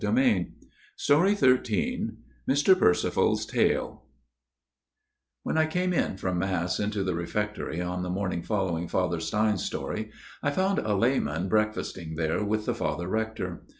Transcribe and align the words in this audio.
\ 0.01 0.01
XIII 0.01 0.47
Mr. 0.97 1.59
Percival's 1.59 1.61
Tale 1.61 1.61
XIII 1.61 2.07
Mr. 2.49 2.79
Percival's 2.79 3.45
Tale 3.45 4.03
WHEN 5.43 5.57
I 5.59 5.65
came 5.67 5.93
in 5.93 6.17
from 6.17 6.39
Mass 6.39 6.79
into 6.79 7.03
the 7.03 7.11
refec 7.13 7.53
tory 7.53 7.79
on 7.81 8.01
the 8.01 8.09
morning 8.09 8.41
following 8.41 8.87
Father 8.87 9.19
Stein's 9.19 9.63
story, 9.63 10.09
I 10.41 10.49
found 10.49 10.79
a 10.79 10.95
layman 10.95 11.47
break 11.49 11.75
fasting 11.75 12.15
there 12.15 12.43
with 12.43 12.65
the 12.65 12.73
Father 12.73 13.07
Rector. 13.07 13.61